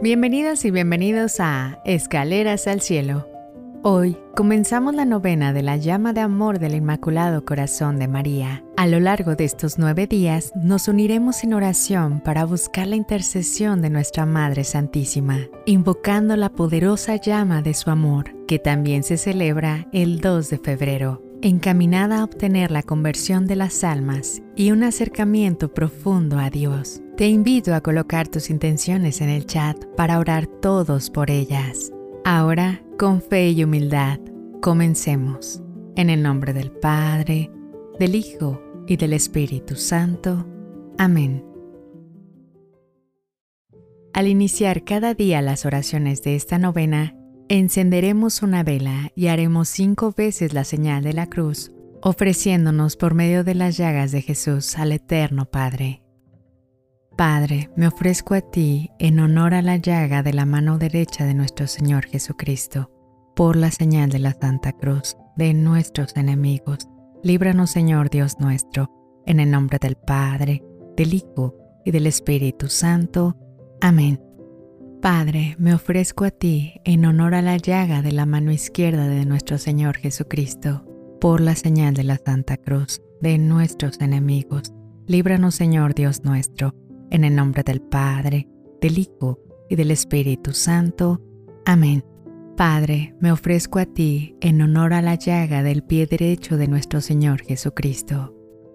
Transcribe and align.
Bienvenidas 0.00 0.64
y 0.64 0.70
bienvenidos 0.70 1.40
a 1.40 1.80
Escaleras 1.84 2.68
al 2.68 2.80
Cielo. 2.80 3.26
Hoy 3.82 4.16
comenzamos 4.36 4.94
la 4.94 5.04
novena 5.04 5.52
de 5.52 5.62
la 5.62 5.76
llama 5.76 6.12
de 6.12 6.20
amor 6.20 6.60
del 6.60 6.76
Inmaculado 6.76 7.44
Corazón 7.44 7.98
de 7.98 8.06
María. 8.06 8.62
A 8.76 8.86
lo 8.86 9.00
largo 9.00 9.34
de 9.34 9.44
estos 9.44 9.76
nueve 9.76 10.06
días 10.06 10.52
nos 10.54 10.86
uniremos 10.86 11.42
en 11.42 11.52
oración 11.52 12.20
para 12.20 12.44
buscar 12.44 12.86
la 12.86 12.94
intercesión 12.94 13.82
de 13.82 13.90
nuestra 13.90 14.24
Madre 14.24 14.62
Santísima, 14.62 15.48
invocando 15.66 16.36
la 16.36 16.50
poderosa 16.50 17.16
llama 17.16 17.60
de 17.60 17.74
su 17.74 17.90
amor, 17.90 18.46
que 18.46 18.60
también 18.60 19.02
se 19.02 19.16
celebra 19.16 19.88
el 19.92 20.20
2 20.20 20.50
de 20.50 20.58
febrero 20.58 21.27
encaminada 21.42 22.18
a 22.18 22.24
obtener 22.24 22.70
la 22.70 22.82
conversión 22.82 23.46
de 23.46 23.56
las 23.56 23.84
almas 23.84 24.42
y 24.56 24.70
un 24.70 24.82
acercamiento 24.82 25.72
profundo 25.72 26.38
a 26.38 26.50
Dios. 26.50 27.00
Te 27.16 27.28
invito 27.28 27.74
a 27.74 27.80
colocar 27.80 28.28
tus 28.28 28.50
intenciones 28.50 29.20
en 29.20 29.28
el 29.28 29.46
chat 29.46 29.84
para 29.96 30.18
orar 30.18 30.46
todos 30.46 31.10
por 31.10 31.30
ellas. 31.30 31.92
Ahora, 32.24 32.82
con 32.98 33.22
fe 33.22 33.50
y 33.50 33.64
humildad, 33.64 34.20
comencemos. 34.60 35.62
En 35.96 36.10
el 36.10 36.22
nombre 36.22 36.52
del 36.52 36.70
Padre, 36.70 37.50
del 37.98 38.14
Hijo 38.14 38.62
y 38.86 38.96
del 38.96 39.12
Espíritu 39.12 39.74
Santo. 39.74 40.46
Amén. 40.98 41.44
Al 44.12 44.26
iniciar 44.26 44.84
cada 44.84 45.14
día 45.14 45.42
las 45.42 45.64
oraciones 45.64 46.22
de 46.22 46.34
esta 46.34 46.58
novena, 46.58 47.14
Encenderemos 47.50 48.42
una 48.42 48.62
vela 48.62 49.10
y 49.14 49.28
haremos 49.28 49.70
cinco 49.70 50.12
veces 50.14 50.52
la 50.52 50.64
señal 50.64 51.02
de 51.02 51.14
la 51.14 51.28
cruz, 51.28 51.72
ofreciéndonos 52.02 52.96
por 52.96 53.14
medio 53.14 53.42
de 53.42 53.54
las 53.54 53.78
llagas 53.78 54.12
de 54.12 54.20
Jesús 54.20 54.76
al 54.76 54.92
Eterno 54.92 55.46
Padre. 55.46 56.02
Padre, 57.16 57.70
me 57.74 57.88
ofrezco 57.88 58.34
a 58.34 58.42
ti 58.42 58.90
en 58.98 59.18
honor 59.18 59.54
a 59.54 59.62
la 59.62 59.78
llaga 59.78 60.22
de 60.22 60.34
la 60.34 60.44
mano 60.44 60.76
derecha 60.76 61.24
de 61.24 61.32
nuestro 61.32 61.66
Señor 61.66 62.04
Jesucristo, 62.04 62.90
por 63.34 63.56
la 63.56 63.70
señal 63.70 64.10
de 64.10 64.18
la 64.18 64.34
Santa 64.34 64.72
Cruz 64.72 65.16
de 65.36 65.54
nuestros 65.54 66.14
enemigos. 66.16 66.86
Líbranos, 67.22 67.70
Señor 67.70 68.10
Dios 68.10 68.38
nuestro, 68.38 68.90
en 69.24 69.40
el 69.40 69.50
nombre 69.50 69.78
del 69.80 69.96
Padre, 69.96 70.62
del 70.98 71.14
Hijo 71.14 71.54
y 71.82 71.92
del 71.92 72.06
Espíritu 72.06 72.68
Santo. 72.68 73.36
Amén. 73.80 74.27
Padre, 75.00 75.54
me 75.58 75.74
ofrezco 75.74 76.24
a 76.24 76.32
ti 76.32 76.80
en 76.84 77.04
honor 77.04 77.34
a 77.34 77.42
la 77.42 77.56
llaga 77.56 78.02
de 78.02 78.10
la 78.10 78.26
mano 78.26 78.50
izquierda 78.50 79.06
de 79.06 79.24
nuestro 79.24 79.56
Señor 79.56 79.96
Jesucristo, 79.96 80.84
por 81.20 81.40
la 81.40 81.54
señal 81.54 81.94
de 81.94 82.02
la 82.02 82.16
Santa 82.16 82.56
Cruz 82.56 83.00
de 83.20 83.38
nuestros 83.38 84.00
enemigos. 84.00 84.72
Líbranos, 85.06 85.54
Señor 85.54 85.94
Dios 85.94 86.24
nuestro, 86.24 86.74
en 87.10 87.22
el 87.22 87.36
nombre 87.36 87.62
del 87.62 87.80
Padre, 87.80 88.48
del 88.80 88.98
Hijo 88.98 89.38
y 89.70 89.76
del 89.76 89.92
Espíritu 89.92 90.52
Santo. 90.52 91.22
Amén. 91.64 92.04
Padre, 92.56 93.14
me 93.20 93.30
ofrezco 93.30 93.78
a 93.78 93.86
ti 93.86 94.36
en 94.40 94.60
honor 94.62 94.92
a 94.94 95.00
la 95.00 95.14
llaga 95.14 95.62
del 95.62 95.84
pie 95.84 96.06
derecho 96.06 96.56
de 96.56 96.66
nuestro 96.66 97.00
Señor 97.00 97.42
Jesucristo, 97.42 98.34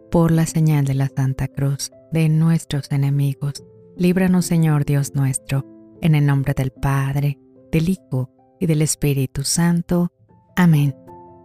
por 0.09 0.31
la 0.31 0.45
señal 0.45 0.85
de 0.85 0.93
la 0.93 1.09
Santa 1.09 1.49
Cruz 1.49 1.91
de 2.13 2.29
nuestros 2.29 2.89
enemigos. 2.91 3.65
Líbranos, 3.97 4.45
Señor 4.45 4.85
Dios 4.85 5.15
nuestro, 5.15 5.65
en 6.03 6.15
el 6.15 6.25
nombre 6.25 6.53
del 6.53 6.71
Padre, 6.71 7.39
del 7.71 7.87
Hijo 7.87 8.29
y 8.59 8.65
del 8.65 8.81
Espíritu 8.81 9.43
Santo. 9.43 10.11
Amén. 10.55 10.93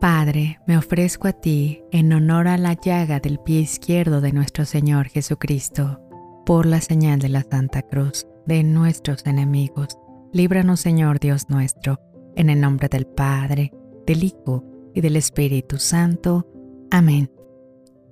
Padre, 0.00 0.59
me 0.67 0.77
ofrezco 0.77 1.28
a 1.28 1.33
ti 1.33 1.81
en 1.92 2.12
honor 2.12 2.48
a 2.48 2.59
la 2.59 2.73
llaga 2.75 3.20
del 3.20 3.39
pie 3.39 3.61
izquierdo 3.61 4.20
de 4.20 4.33
nuestro 4.33 4.65
Señor 4.65 5.09
Jesucristo, 5.09 6.00
por 6.45 6.67
la 6.67 6.81
señal 6.81 7.20
de 7.20 7.28
la 7.28 7.45
Santa 7.45 7.83
Cruz 7.83 8.27
de 8.47 8.65
nuestros 8.65 9.25
enemigos. 9.27 9.97
Líbranos, 10.33 10.81
Señor 10.81 11.20
Dios 11.20 11.48
nuestro, 11.48 12.00
en 12.34 12.50
el 12.50 12.61
nombre 12.61 12.89
del 12.89 13.06
Padre, 13.06 13.72
del 14.06 14.25
Hijo 14.25 14.65
y 14.93 15.00
del 15.00 15.15
Espíritu 15.15 15.78
Santo. 15.78 16.49
Amén. 16.91 17.31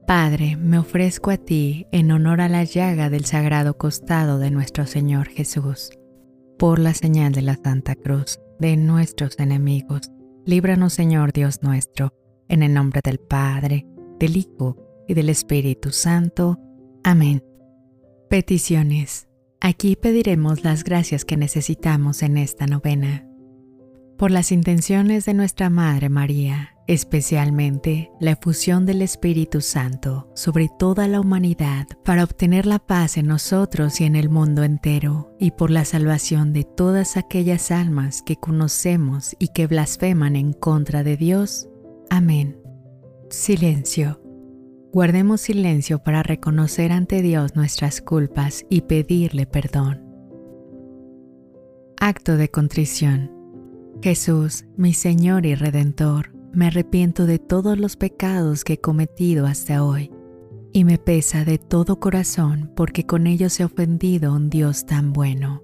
Padre, 0.07 0.57
me 0.57 0.79
ofrezco 0.79 1.33
a 1.33 1.39
ti 1.39 1.89
en 1.91 2.13
honor 2.13 2.41
a 2.41 2.49
la 2.49 2.63
llaga 2.63 3.11
del 3.11 3.25
sagrado 3.25 3.77
costado 3.77 4.39
de 4.39 4.53
nuestro 4.53 4.87
Señor 4.87 5.27
Jesús 5.27 5.91
por 6.59 6.79
la 6.79 6.95
señal 6.95 7.33
de 7.33 7.43
la 7.43 7.57
Santa 7.57 7.95
Cruz 7.95 8.41
de 8.59 8.77
nuestros 8.77 9.39
enemigos. 9.39 10.11
Líbranos, 10.45 10.93
Señor 10.93 11.33
Dios 11.33 11.63
nuestro, 11.63 12.15
en 12.49 12.63
el 12.63 12.73
nombre 12.73 13.01
del 13.05 13.19
Padre, 13.19 13.87
del 14.19 14.37
Hijo 14.37 14.77
y 15.09 15.15
del 15.15 15.29
Espíritu 15.29 15.91
Santo. 15.91 16.59
Amén. 17.05 17.43
Peticiones. 18.31 19.29
Aquí 19.61 19.97
pediremos 19.97 20.65
las 20.65 20.85
gracias 20.85 21.25
que 21.25 21.37
necesitamos 21.37 22.23
en 22.23 22.37
esta 22.37 22.67
novena. 22.67 23.29
Por 24.17 24.31
las 24.31 24.53
intenciones 24.53 25.25
de 25.25 25.35
nuestra 25.35 25.71
Madre 25.71 26.09
María, 26.09 26.76
especialmente 26.87 28.11
la 28.21 28.33
efusión 28.33 28.87
del 28.87 29.03
Espíritu 29.03 29.61
Santo 29.61 30.31
sobre 30.35 30.69
toda 30.79 31.09
la 31.09 31.21
humanidad 31.21 31.87
para 32.05 32.25
obtener 32.25 32.67
la 32.67 32.79
paz 32.79 33.17
en 33.17 33.27
nosotros 33.27 34.01
y 34.01 34.05
en 34.05 34.17
el 34.17 34.29
mundo 34.29 34.63
entero, 34.63 35.35
y 35.39 35.51
por 35.53 35.71
la 35.71 35.85
salvación 35.85 36.53
de 36.53 36.65
todas 36.65 37.17
aquellas 37.17 37.71
almas 37.71 38.23
que 38.23 38.37
conocemos 38.37 39.35
y 39.39 39.49
que 39.49 39.67
blasfeman 39.67 40.37
en 40.37 40.53
contra 40.53 41.03
de 41.03 41.17
Dios. 41.17 41.69
Amén. 42.11 42.59
Silencio. 43.31 44.21
Guardemos 44.93 45.43
silencio 45.43 45.99
para 45.99 46.23
reconocer 46.23 46.93
ante 46.93 47.21
Dios 47.21 47.55
nuestras 47.55 48.01
culpas 48.01 48.65
y 48.71 48.83
pedirle 48.83 49.47
perdón. 49.47 50.03
Acto 51.99 52.37
de 52.37 52.49
contrición. 52.51 53.33
Jesús, 54.03 54.65
mi 54.77 54.93
Señor 54.93 55.47
y 55.47 55.55
Redentor, 55.55 56.36
me 56.57 56.69
arrepiento 56.69 57.27
de 57.27 57.39
todos 57.39 57.79
los 57.79 57.97
pecados 57.97 58.65
que 58.65 58.75
he 58.75 58.81
cometido 58.81 59.47
hasta 59.47 59.85
hoy 59.85 60.11
y 60.73 60.85
me 60.85 60.97
pesa 60.97 61.45
de 61.45 61.59
todo 61.59 62.01
corazón 62.01 62.73
porque 62.75 63.05
con 63.05 63.27
ellos 63.27 63.61
he 63.61 63.65
ofendido 63.65 64.31
a 64.31 64.35
un 64.37 64.49
Dios 64.49 64.87
tan 64.87 65.13
bueno. 65.13 65.63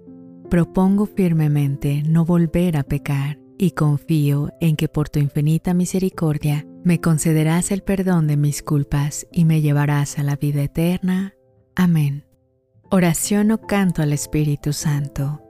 Propongo 0.51 1.07
firmemente 1.07 2.03
no 2.07 2.27
volver 2.27 2.77
a 2.77 2.83
pecar 2.83 3.39
y 3.57 3.71
confío 3.71 4.51
en 4.61 4.77
que 4.77 4.89
por 4.89 5.09
tu 5.09 5.19
infinita 5.19 5.73
misericordia 5.73 6.67
me 6.85 7.01
concederás 7.01 7.71
el 7.71 7.83
perdón 7.83 8.27
de 8.27 8.37
mis 8.37 8.63
culpas 8.63 9.27
y 9.33 9.47
me 9.47 9.63
llevarás 9.63 10.19
a 10.19 10.23
la 10.23 10.37
vida 10.37 10.63
eterna. 10.63 11.33
Amén. 11.75 12.27
Oración 12.91 13.51
o 13.51 13.63
canto 13.63 14.03
al 14.03 14.13
Espíritu 14.13 14.75
Santo. 14.75 15.41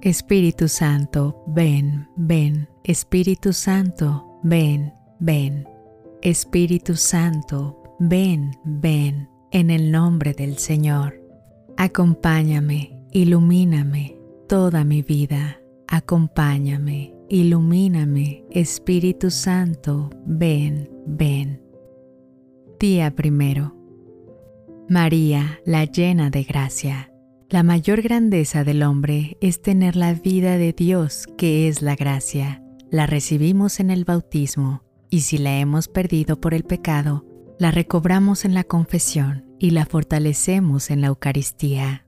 Espíritu 0.00 0.66
Santo, 0.66 1.44
ven, 1.46 2.08
ven. 2.16 2.70
Espíritu 2.84 3.52
Santo, 3.52 4.27
ven, 4.42 4.92
ven. 5.18 5.66
Espíritu 6.22 6.96
Santo, 6.96 7.82
ven, 7.98 8.52
ven, 8.64 9.28
en 9.50 9.70
el 9.70 9.90
nombre 9.90 10.34
del 10.34 10.58
Señor. 10.58 11.22
Acompáñame, 11.76 13.00
ilumíname 13.12 14.16
toda 14.48 14.84
mi 14.84 15.02
vida. 15.02 15.60
Acompáñame, 15.86 17.14
ilumíname, 17.28 18.44
Espíritu 18.50 19.30
Santo, 19.30 20.10
ven, 20.26 20.90
ven. 21.06 21.62
Día 22.80 23.14
primero. 23.14 23.74
María, 24.88 25.60
la 25.64 25.84
llena 25.84 26.30
de 26.30 26.44
gracia. 26.44 27.12
La 27.50 27.62
mayor 27.62 28.02
grandeza 28.02 28.64
del 28.64 28.82
hombre 28.82 29.36
es 29.40 29.62
tener 29.62 29.96
la 29.96 30.12
vida 30.14 30.58
de 30.58 30.72
Dios, 30.72 31.26
que 31.36 31.68
es 31.68 31.80
la 31.80 31.96
gracia 31.96 32.62
la 32.90 33.06
recibimos 33.06 33.80
en 33.80 33.90
el 33.90 34.04
bautismo 34.04 34.82
y 35.10 35.20
si 35.20 35.38
la 35.38 35.58
hemos 35.58 35.88
perdido 35.88 36.40
por 36.40 36.54
el 36.54 36.64
pecado, 36.64 37.24
la 37.58 37.70
recobramos 37.70 38.44
en 38.44 38.54
la 38.54 38.64
confesión 38.64 39.46
y 39.58 39.70
la 39.70 39.86
fortalecemos 39.86 40.90
en 40.90 41.00
la 41.00 41.08
Eucaristía. 41.08 42.06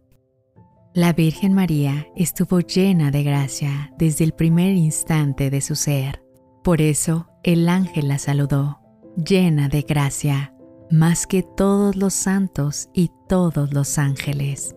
La 0.95 1.13
Virgen 1.13 1.55
María 1.55 2.09
estuvo 2.17 2.61
llena 2.61 3.11
de 3.11 3.23
gracia 3.23 3.93
desde 3.97 4.25
el 4.25 4.33
primer 4.33 4.75
instante 4.75 5.51
de 5.51 5.61
su 5.61 5.77
ser. 5.77 6.23
Por 6.65 6.81
eso 6.81 7.29
el 7.43 7.69
ángel 7.69 8.09
la 8.09 8.19
saludó, 8.19 8.81
llena 9.17 9.69
de 9.69 9.83
gracia, 9.83 10.55
más 10.91 11.27
que 11.27 11.43
todos 11.43 11.97
los 11.97 12.15
santos 12.15 12.89
y 12.93 13.11
todos 13.29 13.73
los 13.73 13.99
ángeles. 13.99 14.75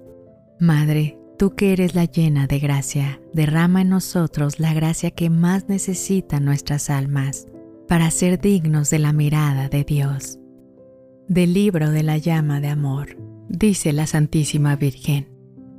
Madre, 0.59 1.17
Tú 1.37 1.55
que 1.55 1.73
eres 1.73 1.95
la 1.95 2.05
llena 2.05 2.47
de 2.47 2.59
gracia, 2.59 3.19
derrama 3.33 3.81
en 3.81 3.89
nosotros 3.89 4.59
la 4.59 4.73
gracia 4.73 5.11
que 5.11 5.29
más 5.29 5.67
necesitan 5.67 6.45
nuestras 6.45 6.89
almas 6.89 7.47
para 7.87 8.11
ser 8.11 8.39
dignos 8.39 8.89
de 8.89 8.99
la 8.99 9.13
mirada 9.13 9.67
de 9.67 9.83
Dios. 9.83 10.39
Del 11.27 11.53
libro 11.53 11.89
de 11.89 12.03
la 12.03 12.17
llama 12.17 12.61
de 12.61 12.67
amor, 12.67 13.17
dice 13.49 13.93
la 13.93 14.07
Santísima 14.07 14.75
Virgen, 14.75 15.33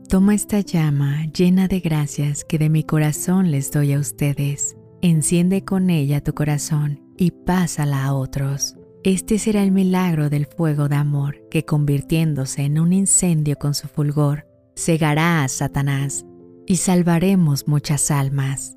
Toma 0.08 0.34
esta 0.34 0.60
llama 0.60 1.26
llena 1.32 1.66
de 1.66 1.80
gracias 1.80 2.44
que 2.44 2.58
de 2.58 2.68
mi 2.68 2.84
corazón 2.84 3.50
les 3.50 3.72
doy 3.72 3.94
a 3.94 3.98
ustedes, 3.98 4.76
enciende 5.02 5.64
con 5.64 5.88
ella 5.88 6.22
tu 6.22 6.34
corazón 6.34 7.00
y 7.16 7.30
pásala 7.30 8.04
a 8.04 8.14
otros. 8.14 8.76
Este 9.02 9.38
será 9.38 9.62
el 9.62 9.72
milagro 9.72 10.30
del 10.30 10.46
fuego 10.46 10.88
de 10.88 10.96
amor 10.96 11.48
que 11.50 11.64
convirtiéndose 11.64 12.62
en 12.62 12.78
un 12.78 12.92
incendio 12.92 13.56
con 13.56 13.74
su 13.74 13.88
fulgor, 13.88 14.46
cegará 14.74 15.44
a 15.44 15.48
Satanás 15.48 16.24
y 16.66 16.76
salvaremos 16.76 17.68
muchas 17.68 18.10
almas. 18.10 18.76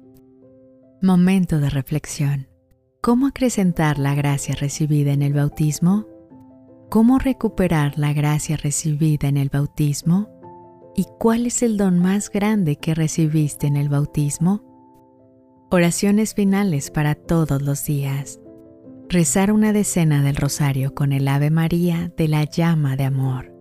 Momento 1.01 1.59
de 1.59 1.69
reflexión. 1.69 2.47
¿Cómo 3.01 3.27
acrecentar 3.27 3.99
la 3.99 4.15
gracia 4.15 4.55
recibida 4.55 5.13
en 5.13 5.21
el 5.21 5.33
bautismo? 5.33 6.07
¿Cómo 6.89 7.19
recuperar 7.19 7.97
la 7.97 8.13
gracia 8.13 8.57
recibida 8.57 9.27
en 9.27 9.37
el 9.37 9.49
bautismo? 9.49 10.29
¿Y 10.95 11.05
cuál 11.19 11.45
es 11.45 11.61
el 11.61 11.77
don 11.77 11.99
más 11.99 12.29
grande 12.29 12.77
que 12.77 12.95
recibiste 12.95 13.67
en 13.67 13.77
el 13.77 13.89
bautismo? 13.89 14.63
Oraciones 15.69 16.33
finales 16.33 16.91
para 16.91 17.13
todos 17.13 17.61
los 17.61 17.85
días. 17.85 18.39
Rezar 19.09 19.51
una 19.51 19.73
decena 19.73 20.23
del 20.23 20.35
rosario 20.35 20.93
con 20.95 21.13
el 21.13 21.27
Ave 21.27 21.49
María 21.49 22.11
de 22.17 22.27
la 22.27 22.43
llama 22.43 22.95
de 22.95 23.03
amor. 23.03 23.56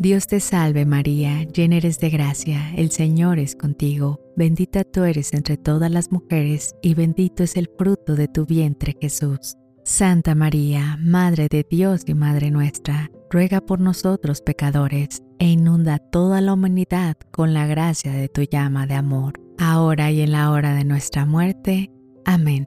Dios 0.00 0.26
te 0.26 0.40
salve 0.40 0.86
María, 0.86 1.42
llena 1.42 1.76
eres 1.76 1.98
de 1.98 2.08
gracia, 2.08 2.72
el 2.74 2.90
Señor 2.90 3.38
es 3.38 3.54
contigo, 3.54 4.18
bendita 4.34 4.82
tú 4.82 5.04
eres 5.04 5.34
entre 5.34 5.58
todas 5.58 5.90
las 5.90 6.10
mujeres 6.10 6.74
y 6.80 6.94
bendito 6.94 7.42
es 7.42 7.54
el 7.54 7.68
fruto 7.76 8.14
de 8.14 8.26
tu 8.26 8.46
vientre 8.46 8.96
Jesús. 8.98 9.58
Santa 9.84 10.34
María, 10.34 10.96
Madre 11.02 11.48
de 11.50 11.66
Dios 11.68 12.04
y 12.06 12.14
Madre 12.14 12.50
nuestra, 12.50 13.10
ruega 13.28 13.60
por 13.60 13.78
nosotros 13.78 14.40
pecadores 14.40 15.22
e 15.38 15.48
inunda 15.48 15.98
toda 15.98 16.40
la 16.40 16.54
humanidad 16.54 17.18
con 17.30 17.52
la 17.52 17.66
gracia 17.66 18.12
de 18.12 18.30
tu 18.30 18.40
llama 18.44 18.86
de 18.86 18.94
amor, 18.94 19.34
ahora 19.58 20.10
y 20.10 20.22
en 20.22 20.32
la 20.32 20.50
hora 20.50 20.74
de 20.74 20.84
nuestra 20.86 21.26
muerte. 21.26 21.90
Amén. 22.24 22.66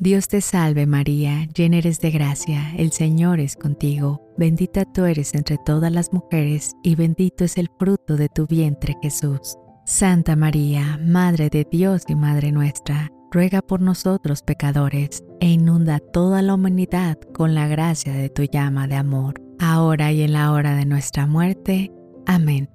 Dios 0.00 0.28
te 0.28 0.40
salve 0.40 0.86
María, 0.86 1.48
llena 1.52 1.78
eres 1.78 1.98
de 1.98 2.12
gracia, 2.12 2.72
el 2.76 2.92
Señor 2.92 3.40
es 3.40 3.56
contigo, 3.56 4.22
bendita 4.38 4.84
tú 4.84 5.06
eres 5.06 5.34
entre 5.34 5.58
todas 5.58 5.90
las 5.90 6.12
mujeres 6.12 6.76
y 6.84 6.94
bendito 6.94 7.42
es 7.44 7.58
el 7.58 7.68
fruto 7.80 8.16
de 8.16 8.28
tu 8.28 8.46
vientre 8.46 8.96
Jesús. 9.02 9.56
Santa 9.84 10.36
María, 10.36 11.00
Madre 11.02 11.48
de 11.50 11.66
Dios 11.68 12.02
y 12.06 12.14
Madre 12.14 12.52
nuestra, 12.52 13.10
ruega 13.32 13.60
por 13.60 13.80
nosotros 13.80 14.42
pecadores 14.42 15.24
e 15.40 15.48
inunda 15.48 15.98
toda 15.98 16.42
la 16.42 16.54
humanidad 16.54 17.18
con 17.34 17.56
la 17.56 17.66
gracia 17.66 18.12
de 18.12 18.28
tu 18.30 18.44
llama 18.44 18.86
de 18.86 18.94
amor, 18.94 19.42
ahora 19.58 20.12
y 20.12 20.22
en 20.22 20.32
la 20.32 20.52
hora 20.52 20.76
de 20.76 20.86
nuestra 20.86 21.26
muerte. 21.26 21.90
Amén. 22.24 22.70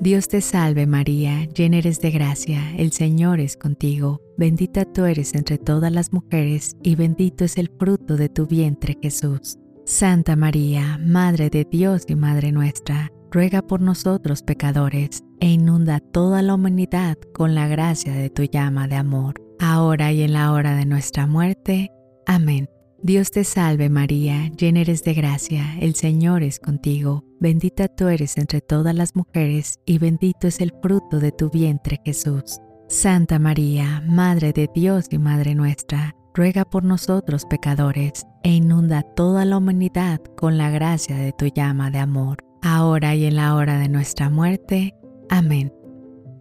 Dios 0.00 0.28
te 0.28 0.40
salve 0.40 0.86
María, 0.86 1.44
llena 1.44 1.76
eres 1.76 2.00
de 2.00 2.10
gracia, 2.10 2.74
el 2.78 2.90
Señor 2.90 3.38
es 3.38 3.58
contigo, 3.58 4.22
bendita 4.38 4.86
tú 4.86 5.04
eres 5.04 5.34
entre 5.34 5.58
todas 5.58 5.92
las 5.92 6.10
mujeres 6.10 6.74
y 6.82 6.94
bendito 6.94 7.44
es 7.44 7.58
el 7.58 7.70
fruto 7.78 8.16
de 8.16 8.30
tu 8.30 8.46
vientre 8.46 8.96
Jesús. 9.02 9.58
Santa 9.84 10.36
María, 10.36 10.98
Madre 11.04 11.50
de 11.50 11.66
Dios 11.70 12.04
y 12.08 12.14
Madre 12.14 12.50
nuestra, 12.50 13.12
ruega 13.30 13.60
por 13.60 13.82
nosotros 13.82 14.42
pecadores 14.42 15.22
e 15.38 15.48
inunda 15.48 16.00
toda 16.00 16.40
la 16.40 16.54
humanidad 16.54 17.18
con 17.34 17.54
la 17.54 17.68
gracia 17.68 18.14
de 18.14 18.30
tu 18.30 18.44
llama 18.44 18.88
de 18.88 18.96
amor, 18.96 19.34
ahora 19.58 20.12
y 20.12 20.22
en 20.22 20.32
la 20.32 20.52
hora 20.52 20.76
de 20.76 20.86
nuestra 20.86 21.26
muerte. 21.26 21.90
Amén. 22.26 22.70
Dios 23.02 23.30
te 23.30 23.44
salve 23.44 23.88
María, 23.88 24.50
llena 24.58 24.80
eres 24.80 25.02
de 25.04 25.14
gracia, 25.14 25.74
el 25.80 25.94
Señor 25.94 26.42
es 26.42 26.58
contigo, 26.58 27.24
bendita 27.40 27.88
tú 27.88 28.08
eres 28.08 28.36
entre 28.36 28.60
todas 28.60 28.94
las 28.94 29.16
mujeres 29.16 29.78
y 29.86 29.98
bendito 29.98 30.48
es 30.48 30.60
el 30.60 30.74
fruto 30.82 31.18
de 31.18 31.32
tu 31.32 31.48
vientre 31.48 31.98
Jesús. 32.04 32.60
Santa 32.88 33.38
María, 33.38 34.02
Madre 34.06 34.52
de 34.52 34.68
Dios 34.74 35.06
y 35.10 35.16
Madre 35.16 35.54
nuestra, 35.54 36.14
ruega 36.34 36.66
por 36.66 36.84
nosotros 36.84 37.46
pecadores 37.48 38.26
e 38.42 38.50
inunda 38.50 39.02
toda 39.02 39.46
la 39.46 39.56
humanidad 39.56 40.20
con 40.36 40.58
la 40.58 40.68
gracia 40.68 41.16
de 41.16 41.32
tu 41.32 41.46
llama 41.46 41.90
de 41.90 42.00
amor, 42.00 42.44
ahora 42.60 43.14
y 43.14 43.24
en 43.24 43.36
la 43.36 43.54
hora 43.54 43.78
de 43.78 43.88
nuestra 43.88 44.28
muerte. 44.28 44.94
Amén. 45.30 45.79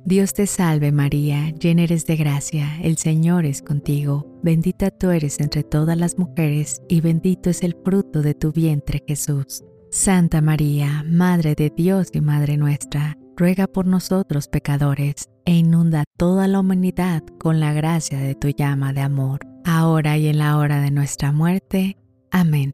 Dios 0.10 0.34
te 0.34 0.48
salve 0.48 0.92
María, 0.92 1.52
llena 1.52 1.84
eres 1.84 2.08
de 2.08 2.16
gracia, 2.16 2.80
el 2.82 2.98
Señor 2.98 3.46
es 3.46 3.62
contigo, 3.62 4.26
bendita 4.42 4.90
tú 4.90 5.12
eres 5.12 5.40
entre 5.40 5.62
todas 5.62 5.96
las 5.96 6.18
mujeres 6.18 6.82
y 6.90 7.00
bendito 7.00 7.52
es 7.52 7.62
el 7.62 7.78
fruto 7.86 8.24
de 8.24 8.34
tu 8.34 8.52
vientre 8.52 9.04
Jesús. 9.08 9.64
Santa 9.92 10.42
María, 10.42 11.06
Madre 11.08 11.54
de 11.54 11.70
Dios 11.70 12.08
y 12.12 12.22
Madre 12.22 12.58
nuestra, 12.58 13.20
ruega 13.38 13.68
por 13.68 13.86
nosotros 13.86 14.48
pecadores 14.48 15.30
e 15.46 15.54
inunda 15.54 16.06
toda 16.18 16.48
la 16.48 16.60
humanidad 16.60 17.22
con 17.40 17.60
la 17.60 17.72
gracia 17.72 18.18
de 18.18 18.34
tu 18.34 18.48
llama 18.50 18.94
de 18.94 19.02
amor, 19.02 19.42
ahora 19.64 20.18
y 20.18 20.26
en 20.26 20.40
la 20.40 20.58
hora 20.58 20.82
de 20.82 20.90
nuestra 20.90 21.32
muerte. 21.32 21.98
Amén. 22.32 22.74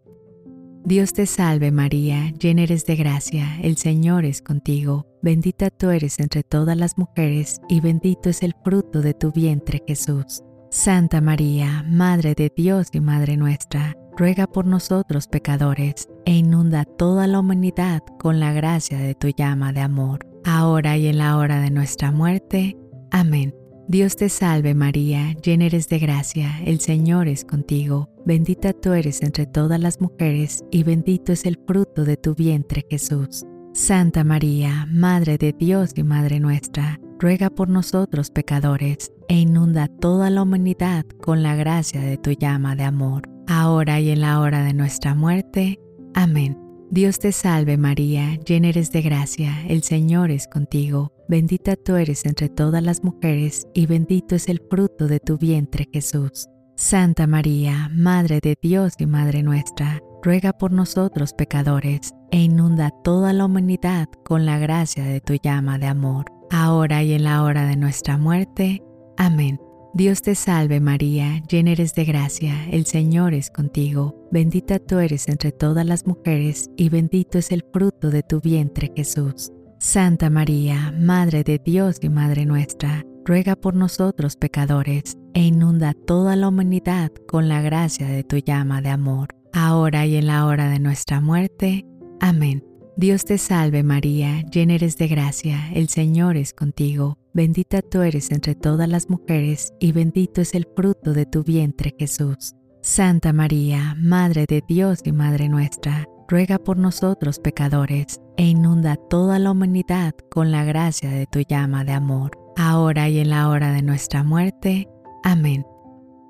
Dios 0.86 1.14
te 1.14 1.26
salve 1.26 1.72
María, 1.72 2.32
llena 2.40 2.62
eres 2.62 2.86
de 2.86 2.96
gracia, 2.96 3.58
el 3.62 3.76
Señor 3.76 4.24
es 4.24 4.42
contigo, 4.42 5.08
bendita 5.26 5.72
tú 5.72 5.90
eres 5.90 6.20
entre 6.20 6.44
todas 6.44 6.78
las 6.78 7.00
mujeres 7.00 7.60
y 7.68 7.82
bendito 7.82 8.30
es 8.30 8.44
el 8.44 8.54
fruto 8.64 9.02
de 9.02 9.16
tu 9.16 9.32
vientre 9.32 9.82
Jesús. 9.88 10.44
Santa 10.70 11.20
María, 11.20 11.84
Madre 11.90 12.36
de 12.36 12.54
Dios 12.56 12.90
y 12.92 13.00
Madre 13.00 13.36
nuestra, 13.36 13.98
ruega 14.16 14.46
por 14.46 14.68
nosotros 14.68 15.28
pecadores 15.28 16.08
e 16.26 16.34
inunda 16.34 16.86
toda 16.86 17.26
la 17.26 17.40
humanidad 17.40 18.04
con 18.20 18.40
la 18.40 18.54
gracia 18.54 19.00
de 19.00 19.16
tu 19.16 19.30
llama 19.30 19.74
de 19.74 19.82
amor, 19.82 20.28
ahora 20.46 20.96
y 20.96 21.08
en 21.08 21.18
la 21.18 21.38
hora 21.38 21.60
de 21.60 21.72
nuestra 21.72 22.12
muerte. 22.12 22.78
Amén. 23.10 23.56
Dios 23.88 24.18
te 24.18 24.30
salve 24.30 24.76
María, 24.76 25.34
llena 25.44 25.66
eres 25.66 25.90
de 25.90 25.98
gracia, 25.98 26.60
el 26.66 26.80
Señor 26.82 27.28
es 27.28 27.46
contigo, 27.46 28.10
bendita 28.28 28.74
tú 28.74 28.94
eres 28.94 29.24
entre 29.24 29.48
todas 29.48 29.80
las 29.80 30.02
mujeres 30.02 30.64
y 30.70 30.84
bendito 30.84 31.34
es 31.34 31.46
el 31.46 31.58
fruto 31.66 32.06
de 32.06 32.16
tu 32.16 32.36
vientre 32.36 32.86
Jesús. 32.88 33.44
Santa 33.76 34.24
María, 34.24 34.88
Madre 34.90 35.38
de 35.38 35.52
Dios 35.52 35.92
y 35.98 36.04
Madre 36.04 36.40
nuestra, 36.40 36.98
ruega 37.20 37.50
por 37.50 37.68
nosotros 37.68 38.32
pecadores 38.32 39.12
e 39.28 39.36
inunda 39.36 39.90
toda 39.90 40.30
la 40.30 40.44
humanidad 40.44 41.06
con 41.22 41.44
la 41.44 41.56
gracia 41.56 42.00
de 42.00 42.18
tu 42.18 42.32
llama 42.32 42.78
de 42.78 42.86
amor, 42.86 43.24
ahora 43.48 44.00
y 44.00 44.12
en 44.12 44.22
la 44.22 44.40
hora 44.40 44.64
de 44.64 44.74
nuestra 44.74 45.14
muerte. 45.14 45.78
Amén. 46.14 46.58
Dios 46.90 47.20
te 47.20 47.34
salve 47.34 47.76
María, 47.76 48.40
llena 48.46 48.70
eres 48.70 48.94
de 48.94 49.02
gracia, 49.02 49.66
el 49.68 49.84
Señor 49.84 50.32
es 50.32 50.48
contigo, 50.48 51.12
bendita 51.28 51.76
tú 51.76 51.98
eres 51.98 52.26
entre 52.26 52.48
todas 52.48 52.82
las 52.82 53.04
mujeres 53.04 53.68
y 53.74 53.88
bendito 53.88 54.36
es 54.36 54.48
el 54.48 54.62
fruto 54.70 55.08
de 55.08 55.20
tu 55.20 55.38
vientre 55.38 55.90
Jesús. 55.92 56.48
Santa 56.78 57.28
María, 57.28 57.90
Madre 57.94 58.40
de 58.42 58.56
Dios 58.62 58.94
y 59.00 59.06
Madre 59.06 59.44
nuestra, 59.44 60.02
ruega 60.24 60.54
por 60.54 60.72
nosotros 60.72 61.34
pecadores 61.34 62.14
e 62.36 62.40
inunda 62.42 62.90
toda 62.90 63.32
la 63.32 63.46
humanidad 63.46 64.10
con 64.26 64.46
la 64.46 64.60
gracia 64.60 65.06
de 65.06 65.22
tu 65.22 65.36
llama 65.36 65.80
de 65.80 65.86
amor, 65.86 66.26
ahora 66.52 67.02
y 67.02 67.14
en 67.14 67.24
la 67.24 67.42
hora 67.44 67.66
de 67.66 67.78
nuestra 67.78 68.18
muerte. 68.18 68.84
Amén. 69.16 69.58
Dios 69.94 70.22
te 70.22 70.36
salve 70.36 70.82
María, 70.82 71.42
llena 71.50 71.72
eres 71.72 71.96
de 71.96 72.04
gracia, 72.04 72.54
el 72.70 72.86
Señor 72.88 73.34
es 73.34 73.50
contigo, 73.50 74.28
bendita 74.32 74.80
tú 74.80 75.00
eres 75.00 75.30
entre 75.30 75.54
todas 75.54 75.86
las 75.86 76.06
mujeres 76.06 76.70
y 76.76 76.90
bendito 76.90 77.38
es 77.38 77.54
el 77.54 77.64
fruto 77.72 78.10
de 78.10 78.22
tu 78.22 78.42
vientre 78.42 78.92
Jesús. 78.94 79.54
Santa 79.80 80.30
María, 80.30 80.94
Madre 81.00 81.46
de 81.46 81.58
Dios 81.58 82.00
y 82.02 82.10
Madre 82.10 82.46
nuestra, 82.46 83.06
ruega 83.24 83.56
por 83.56 83.76
nosotros 83.76 84.36
pecadores 84.36 85.18
e 85.34 85.42
inunda 85.44 85.94
toda 86.06 86.36
la 86.36 86.50
humanidad 86.50 87.12
con 87.30 87.48
la 87.48 87.62
gracia 87.62 88.08
de 88.10 88.26
tu 88.26 88.40
llama 88.40 88.82
de 88.82 88.90
amor, 88.90 89.30
ahora 89.54 90.06
y 90.06 90.18
en 90.18 90.28
la 90.28 90.46
hora 90.46 90.68
de 90.70 90.80
nuestra 90.80 91.22
muerte. 91.22 91.86
Amén. 92.20 92.64
Dios 92.98 93.26
te 93.26 93.38
salve 93.38 93.84
María, 93.84 94.42
llena 94.52 94.76
eres 94.76 94.96
de 94.98 95.08
gracia, 95.08 95.70
el 95.74 95.90
Señor 95.90 96.38
es 96.38 96.54
contigo, 96.54 97.18
bendita 97.34 97.82
tú 97.82 98.02
eres 98.04 98.32
entre 98.32 98.56
todas 98.56 98.88
las 98.88 99.10
mujeres 99.10 99.74
y 99.82 99.92
bendito 99.92 100.40
es 100.40 100.56
el 100.56 100.66
fruto 100.76 101.12
de 101.12 101.26
tu 101.26 101.44
vientre 101.44 101.94
Jesús. 102.00 102.56
Santa 102.82 103.34
María, 103.34 103.96
Madre 103.98 104.46
de 104.48 104.64
Dios 104.66 105.00
y 105.04 105.12
Madre 105.12 105.50
nuestra, 105.50 106.08
ruega 106.30 106.58
por 106.58 106.78
nosotros 106.78 107.40
pecadores 107.40 108.22
e 108.38 108.46
inunda 108.46 108.96
toda 108.96 109.40
la 109.40 109.52
humanidad 109.52 110.14
con 110.32 110.52
la 110.52 110.64
gracia 110.64 111.10
de 111.10 111.26
tu 111.26 111.42
llama 111.42 111.84
de 111.84 111.92
amor, 111.92 112.32
ahora 112.56 113.10
y 113.10 113.20
en 113.20 113.30
la 113.30 113.50
hora 113.50 113.74
de 113.74 113.82
nuestra 113.82 114.24
muerte. 114.24 114.88
Amén. 115.24 115.66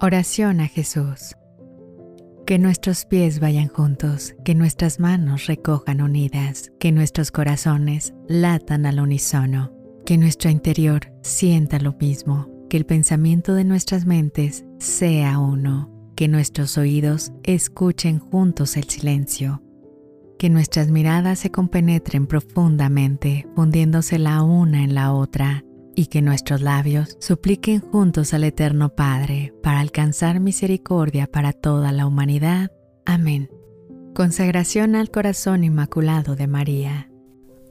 Oración 0.02 0.62
a 0.62 0.68
Jesús. 0.68 1.36
Que 2.46 2.60
nuestros 2.60 3.06
pies 3.06 3.40
vayan 3.40 3.70
juntos, 3.70 4.36
que 4.46 4.54
nuestras 4.54 5.00
manos 5.00 5.48
recojan 5.48 6.00
unidas, 6.00 6.72
que 6.80 6.92
nuestros 6.92 7.32
corazones 7.32 8.14
latan 8.28 8.86
al 8.86 9.00
unísono, 9.00 9.74
que 10.06 10.20
nuestro 10.20 10.52
interior 10.52 11.12
sienta 11.24 11.80
lo 11.80 11.94
mismo, 11.94 12.48
que 12.70 12.78
el 12.78 12.86
pensamiento 12.86 13.56
de 13.56 13.64
nuestras 13.64 14.06
mentes 14.06 14.64
sea 14.78 15.40
uno, 15.40 15.90
que 16.16 16.28
nuestros 16.28 16.78
oídos 16.78 17.32
escuchen 17.42 18.20
juntos 18.20 18.78
el 18.78 18.84
silencio, 18.84 19.64
que 20.38 20.52
nuestras 20.52 20.92
miradas 20.92 21.40
se 21.40 21.50
compenetren 21.50 22.28
profundamente, 22.28 23.48
fundiéndose 23.56 24.20
la 24.20 24.44
una 24.44 24.84
en 24.84 24.94
la 24.94 25.14
otra, 25.14 25.66
y 25.96 26.08
que 26.08 26.22
nuestros 26.22 26.62
labios 26.62 27.18
supliquen 27.20 27.80
juntos 27.80 28.34
al 28.34 28.44
Eterno 28.44 28.96
Padre 28.96 29.54
para 29.64 29.80
alcanzar 29.80 30.40
misericordia 30.40 31.28
para 31.28 31.54
toda 31.54 31.92
la 31.92 32.06
humanidad. 32.06 32.72
Amén. 33.06 33.50
Consagración 34.14 34.96
al 34.96 35.12
Corazón 35.12 35.64
Inmaculado 35.64 36.36
de 36.36 36.48
María. 36.48 37.10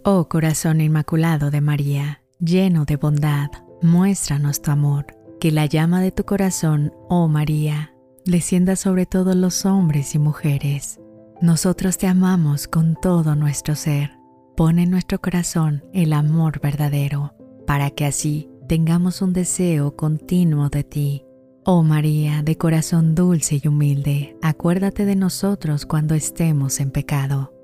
Oh 0.05 0.29
Corazón 0.29 0.81
Inmaculado 0.81 1.51
de 1.51 1.61
María, 1.61 2.23
lleno 2.39 2.85
de 2.85 2.97
bondad, 2.97 3.49
muéstranos 3.81 4.61
tu 4.61 4.71
amor, 4.71 5.07
que 5.41 5.51
la 5.51 5.67
llama 5.67 6.01
de 6.01 6.13
tu 6.13 6.25
corazón, 6.25 6.93
oh 7.09 7.29
María, 7.29 7.95
descienda 8.27 8.77
sobre 8.77 9.07
todos 9.07 9.37
los 9.37 9.65
hombres 9.65 10.15
y 10.15 10.19
mujeres. 10.19 11.01
Nosotros 11.41 11.99
te 11.99 12.07
amamos 12.07 12.69
con 12.69 12.97
todo 13.01 13.35
nuestro 13.35 13.75
ser. 13.75 14.13
Pon 14.57 14.79
en 14.79 14.91
nuestro 14.91 15.21
corazón 15.21 15.85
el 15.93 16.13
amor 16.13 16.61
verdadero, 16.61 17.34
para 17.67 17.91
que 17.91 18.05
así 18.05 18.49
tengamos 18.69 19.23
un 19.23 19.33
deseo 19.33 19.97
continuo 19.97 20.69
de 20.69 20.85
ti. 20.85 21.25
Oh 21.65 21.83
María, 21.83 22.43
de 22.43 22.59
corazón 22.59 23.15
dulce 23.15 23.61
y 23.63 23.69
humilde, 23.69 24.37
acuérdate 24.43 25.07
de 25.07 25.17
nosotros 25.17 25.87
cuando 25.87 26.15
estemos 26.15 26.79
en 26.81 26.91
pecado. 26.91 27.55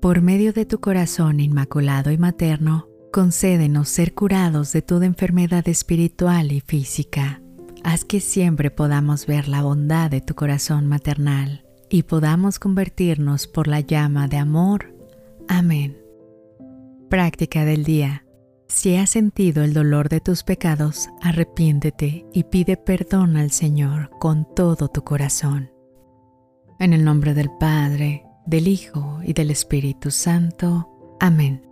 Por 0.00 0.20
medio 0.20 0.52
de 0.52 0.66
tu 0.66 0.80
corazón 0.80 1.40
inmaculado 1.40 2.10
y 2.10 2.18
materno, 2.18 2.88
concédenos 3.12 3.88
ser 3.88 4.14
curados 4.14 4.72
de 4.72 4.82
toda 4.82 5.06
enfermedad 5.06 5.66
espiritual 5.68 6.52
y 6.52 6.60
física. 6.60 7.40
Haz 7.84 8.04
que 8.04 8.20
siempre 8.20 8.70
podamos 8.70 9.26
ver 9.26 9.48
la 9.48 9.62
bondad 9.62 10.10
de 10.10 10.20
tu 10.20 10.34
corazón 10.34 10.86
maternal 10.86 11.64
y 11.88 12.02
podamos 12.02 12.58
convertirnos 12.58 13.46
por 13.46 13.68
la 13.68 13.80
llama 13.80 14.26
de 14.26 14.38
amor. 14.38 14.92
Amén. 15.48 15.96
Práctica 17.08 17.64
del 17.64 17.84
día. 17.84 18.25
Si 18.68 18.96
has 18.96 19.10
sentido 19.10 19.62
el 19.62 19.72
dolor 19.72 20.08
de 20.08 20.20
tus 20.20 20.42
pecados, 20.42 21.08
arrepiéntete 21.22 22.26
y 22.32 22.44
pide 22.44 22.76
perdón 22.76 23.36
al 23.36 23.52
Señor 23.52 24.10
con 24.18 24.46
todo 24.54 24.88
tu 24.88 25.04
corazón. 25.04 25.70
En 26.80 26.92
el 26.92 27.04
nombre 27.04 27.32
del 27.32 27.50
Padre, 27.60 28.24
del 28.44 28.66
Hijo 28.66 29.20
y 29.22 29.32
del 29.34 29.50
Espíritu 29.50 30.10
Santo. 30.10 31.16
Amén. 31.20 31.62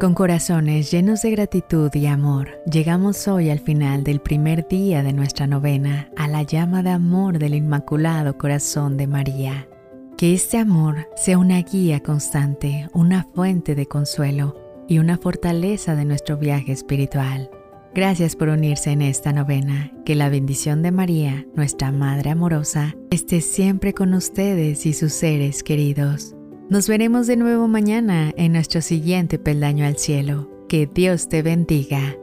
Con 0.00 0.12
corazones 0.14 0.90
llenos 0.90 1.22
de 1.22 1.30
gratitud 1.30 1.90
y 1.94 2.06
amor, 2.06 2.60
llegamos 2.70 3.28
hoy 3.28 3.50
al 3.50 3.60
final 3.60 4.02
del 4.02 4.20
primer 4.20 4.66
día 4.66 5.04
de 5.04 5.12
nuestra 5.12 5.46
novena 5.46 6.10
a 6.16 6.26
la 6.26 6.42
llama 6.42 6.82
de 6.82 6.90
amor 6.90 7.38
del 7.38 7.54
Inmaculado 7.54 8.36
Corazón 8.36 8.96
de 8.96 9.06
María. 9.06 9.68
Que 10.16 10.32
este 10.32 10.58
amor 10.58 11.08
sea 11.16 11.38
una 11.38 11.60
guía 11.62 12.00
constante, 12.00 12.88
una 12.92 13.24
fuente 13.34 13.74
de 13.74 13.86
consuelo 13.86 14.56
y 14.88 14.98
una 14.98 15.18
fortaleza 15.18 15.96
de 15.96 16.04
nuestro 16.04 16.36
viaje 16.36 16.70
espiritual. 16.70 17.50
Gracias 17.94 18.36
por 18.36 18.48
unirse 18.48 18.90
en 18.90 19.02
esta 19.02 19.32
novena. 19.32 19.92
Que 20.04 20.14
la 20.14 20.28
bendición 20.28 20.82
de 20.82 20.92
María, 20.92 21.46
nuestra 21.54 21.90
Madre 21.90 22.30
amorosa, 22.30 22.94
esté 23.10 23.40
siempre 23.40 23.92
con 23.92 24.14
ustedes 24.14 24.86
y 24.86 24.92
sus 24.92 25.12
seres 25.12 25.64
queridos. 25.64 26.36
Nos 26.68 26.88
veremos 26.88 27.26
de 27.26 27.36
nuevo 27.36 27.66
mañana 27.66 28.32
en 28.36 28.52
nuestro 28.52 28.82
siguiente 28.82 29.40
peldaño 29.40 29.84
al 29.84 29.96
cielo. 29.96 30.48
Que 30.68 30.86
Dios 30.86 31.28
te 31.28 31.42
bendiga. 31.42 32.16